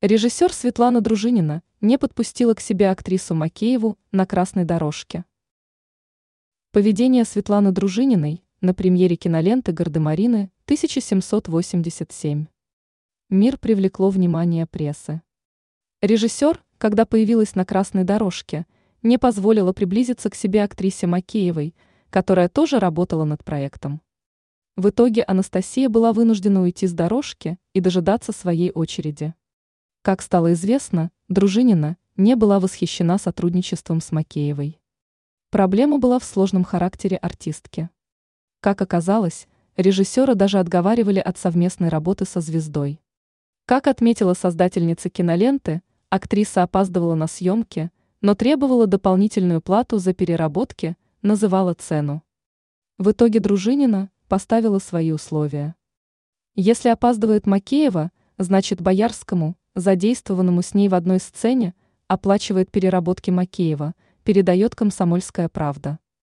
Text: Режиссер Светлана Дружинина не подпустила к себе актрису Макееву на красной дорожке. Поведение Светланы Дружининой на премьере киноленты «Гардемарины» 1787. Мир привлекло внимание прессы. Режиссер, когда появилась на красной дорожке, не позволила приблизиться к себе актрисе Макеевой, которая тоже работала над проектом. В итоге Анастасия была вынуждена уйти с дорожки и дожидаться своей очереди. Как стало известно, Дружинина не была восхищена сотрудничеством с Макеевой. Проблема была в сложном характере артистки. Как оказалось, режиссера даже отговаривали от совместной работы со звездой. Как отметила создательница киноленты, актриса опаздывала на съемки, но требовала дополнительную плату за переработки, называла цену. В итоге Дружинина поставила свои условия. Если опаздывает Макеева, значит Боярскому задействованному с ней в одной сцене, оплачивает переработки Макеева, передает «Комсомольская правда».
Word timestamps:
Режиссер 0.00 0.52
Светлана 0.52 1.00
Дружинина 1.00 1.64
не 1.80 1.98
подпустила 1.98 2.54
к 2.54 2.60
себе 2.60 2.88
актрису 2.90 3.34
Макееву 3.34 3.98
на 4.12 4.26
красной 4.26 4.64
дорожке. 4.64 5.24
Поведение 6.70 7.24
Светланы 7.24 7.72
Дружининой 7.72 8.44
на 8.60 8.74
премьере 8.74 9.16
киноленты 9.16 9.72
«Гардемарины» 9.72 10.52
1787. 10.66 12.46
Мир 13.28 13.58
привлекло 13.58 14.10
внимание 14.10 14.66
прессы. 14.66 15.20
Режиссер, 16.00 16.62
когда 16.78 17.04
появилась 17.04 17.56
на 17.56 17.64
красной 17.64 18.04
дорожке, 18.04 18.66
не 19.02 19.18
позволила 19.18 19.72
приблизиться 19.72 20.30
к 20.30 20.36
себе 20.36 20.62
актрисе 20.62 21.08
Макеевой, 21.08 21.74
которая 22.10 22.48
тоже 22.48 22.78
работала 22.78 23.24
над 23.24 23.42
проектом. 23.42 24.00
В 24.76 24.90
итоге 24.90 25.24
Анастасия 25.24 25.88
была 25.88 26.12
вынуждена 26.12 26.62
уйти 26.62 26.86
с 26.86 26.92
дорожки 26.92 27.58
и 27.72 27.80
дожидаться 27.80 28.30
своей 28.30 28.70
очереди. 28.70 29.34
Как 30.02 30.22
стало 30.22 30.52
известно, 30.52 31.10
Дружинина 31.28 31.96
не 32.16 32.36
была 32.36 32.60
восхищена 32.60 33.18
сотрудничеством 33.18 34.00
с 34.00 34.12
Макеевой. 34.12 34.80
Проблема 35.50 35.98
была 35.98 36.18
в 36.18 36.24
сложном 36.24 36.62
характере 36.62 37.16
артистки. 37.16 37.90
Как 38.60 38.80
оказалось, 38.80 39.48
режиссера 39.76 40.34
даже 40.34 40.58
отговаривали 40.60 41.18
от 41.18 41.36
совместной 41.36 41.88
работы 41.88 42.24
со 42.24 42.40
звездой. 42.40 43.00
Как 43.66 43.86
отметила 43.86 44.34
создательница 44.34 45.10
киноленты, 45.10 45.82
актриса 46.10 46.62
опаздывала 46.62 47.14
на 47.14 47.26
съемки, 47.26 47.90
но 48.20 48.34
требовала 48.34 48.86
дополнительную 48.86 49.60
плату 49.60 49.98
за 49.98 50.14
переработки, 50.14 50.96
называла 51.22 51.74
цену. 51.74 52.22
В 52.98 53.10
итоге 53.10 53.40
Дружинина 53.40 54.10
поставила 54.28 54.78
свои 54.78 55.10
условия. 55.10 55.74
Если 56.54 56.88
опаздывает 56.88 57.46
Макеева, 57.46 58.10
значит 58.38 58.80
Боярскому 58.80 59.56
задействованному 59.80 60.62
с 60.62 60.74
ней 60.74 60.88
в 60.88 60.94
одной 60.94 61.20
сцене, 61.20 61.74
оплачивает 62.06 62.70
переработки 62.70 63.30
Макеева, 63.30 63.94
передает 64.24 64.74
«Комсомольская 64.74 65.48
правда». 65.48 65.98